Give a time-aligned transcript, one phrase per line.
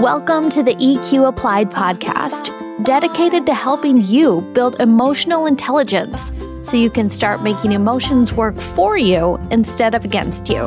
[0.00, 6.90] Welcome to the EQ Applied podcast, dedicated to helping you build emotional intelligence so you
[6.90, 10.66] can start making emotions work for you instead of against you.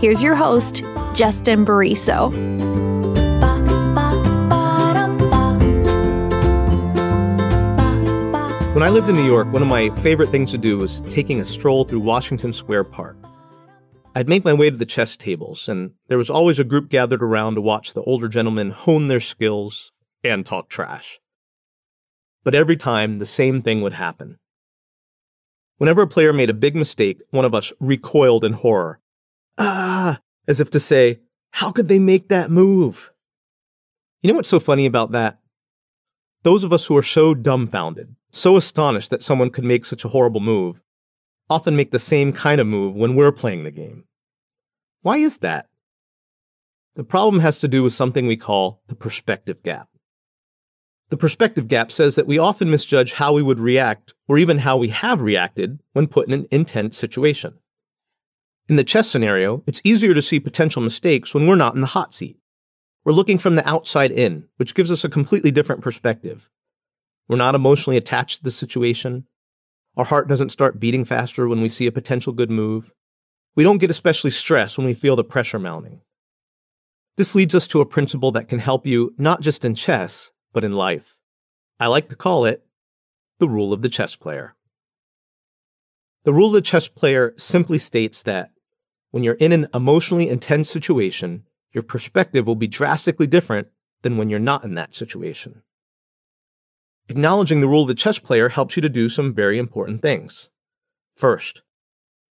[0.00, 0.82] Here's your host,
[1.14, 2.32] Justin Bariso.
[8.74, 11.40] When I lived in New York, one of my favorite things to do was taking
[11.40, 13.16] a stroll through Washington Square Park.
[14.16, 17.22] I'd make my way to the chess tables, and there was always a group gathered
[17.22, 21.18] around to watch the older gentlemen hone their skills and talk trash.
[22.44, 24.38] But every time, the same thing would happen.
[25.78, 29.00] Whenever a player made a big mistake, one of us recoiled in horror.
[29.58, 30.20] Ah!
[30.46, 33.10] As if to say, how could they make that move?
[34.22, 35.40] You know what's so funny about that?
[36.44, 40.08] Those of us who are so dumbfounded, so astonished that someone could make such a
[40.08, 40.80] horrible move,
[41.48, 44.04] often make the same kind of move when we're playing the game.
[45.04, 45.68] Why is that?
[46.96, 49.90] The problem has to do with something we call the perspective gap.
[51.10, 54.78] The perspective gap says that we often misjudge how we would react, or even how
[54.78, 57.58] we have reacted, when put in an intense situation.
[58.66, 61.88] In the chess scenario, it's easier to see potential mistakes when we're not in the
[61.88, 62.38] hot seat.
[63.04, 66.48] We're looking from the outside in, which gives us a completely different perspective.
[67.28, 69.26] We're not emotionally attached to the situation.
[69.98, 72.94] Our heart doesn't start beating faster when we see a potential good move.
[73.54, 76.00] We don't get especially stressed when we feel the pressure mounting.
[77.16, 80.64] This leads us to a principle that can help you not just in chess, but
[80.64, 81.16] in life.
[81.78, 82.64] I like to call it
[83.38, 84.54] the rule of the chess player.
[86.24, 88.50] The rule of the chess player simply states that
[89.10, 93.68] when you're in an emotionally intense situation, your perspective will be drastically different
[94.02, 95.62] than when you're not in that situation.
[97.08, 100.48] Acknowledging the rule of the chess player helps you to do some very important things.
[101.14, 101.62] First,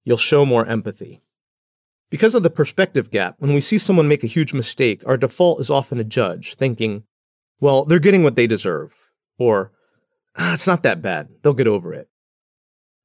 [0.03, 1.21] you'll show more empathy.
[2.09, 5.59] Because of the perspective gap, when we see someone make a huge mistake, our default
[5.59, 7.03] is often to judge, thinking,
[7.59, 9.71] well, they're getting what they deserve, or
[10.35, 12.09] ah, it's not that bad, they'll get over it.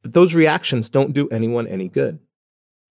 [0.03, 2.19] But those reactions don't do anyone any good.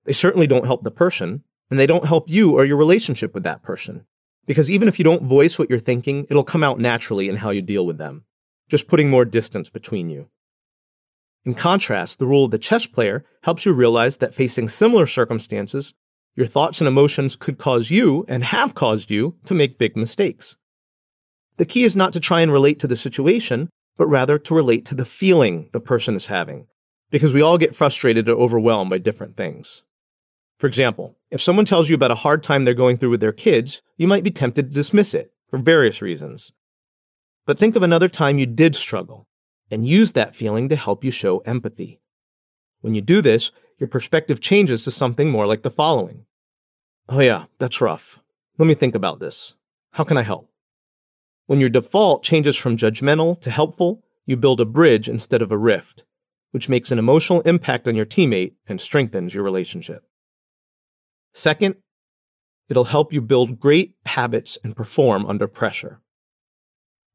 [0.06, 3.44] They certainly don't help the person, and they don't help you or your relationship with
[3.44, 4.06] that person.
[4.46, 7.50] Because even if you don't voice what you're thinking, it'll come out naturally in how
[7.50, 8.24] you deal with them
[8.70, 10.30] just putting more distance between you.
[11.48, 15.94] In contrast, the rule of the chess player helps you realize that facing similar circumstances,
[16.36, 20.58] your thoughts and emotions could cause you, and have caused you, to make big mistakes.
[21.56, 24.84] The key is not to try and relate to the situation, but rather to relate
[24.88, 26.68] to the feeling the person is having,
[27.12, 29.84] because we all get frustrated or overwhelmed by different things.
[30.60, 33.32] For example, if someone tells you about a hard time they're going through with their
[33.32, 36.52] kids, you might be tempted to dismiss it, for various reasons.
[37.46, 39.27] But think of another time you did struggle
[39.70, 42.00] and use that feeling to help you show empathy.
[42.82, 46.26] When you do this, your perspective changes to something more like the following
[47.10, 48.20] Oh, yeah, that's rough.
[48.58, 49.56] Let me think about this.
[49.92, 50.50] How can I help?
[51.46, 55.58] When your default changes from judgmental to helpful, you build a bridge instead of a
[55.58, 56.04] rift,
[56.52, 60.04] which makes an emotional impact on your teammate and strengthens your relationship.
[61.34, 61.76] Second,
[62.68, 66.02] it'll help you build great habits and perform under pressure.